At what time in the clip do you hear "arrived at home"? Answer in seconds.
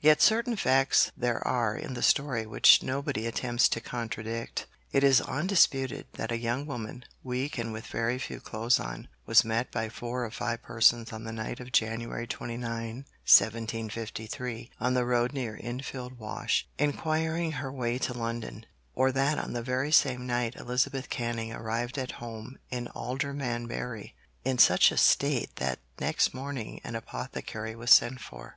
21.52-22.56